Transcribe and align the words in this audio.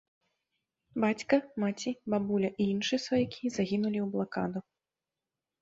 Бацька, 1.03 1.35
маці, 1.63 1.93
бабуля 2.13 2.49
і 2.65 2.67
іншыя 2.73 2.99
сваякі 3.05 3.53
загінулі 3.59 3.99
ў 4.01 4.07
блакаду. 4.17 4.59